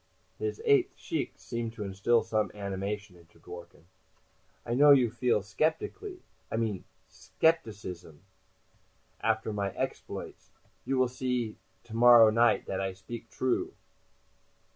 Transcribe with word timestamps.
His 0.39 0.59
eighth 0.65 0.97
shchikh 0.97 1.37
seemed 1.37 1.73
to 1.73 1.83
instill 1.83 2.23
some 2.23 2.49
animation 2.55 3.15
into 3.15 3.37
Dworken. 3.39 3.83
"I 4.65 4.73
know 4.73 4.89
you 4.89 5.11
feel 5.11 5.43
skepticality 5.43 6.21
I 6.49 6.55
mean 6.57 6.85
skepticism 7.07 8.23
after 9.21 9.53
my 9.53 9.69
exploits. 9.75 10.49
You 10.85 10.97
will 10.97 11.07
see 11.07 11.59
tomorrow 11.83 12.31
night 12.31 12.65
dat 12.65 12.81
I 12.81 12.93
speak 12.93 13.29
true." 13.29 13.75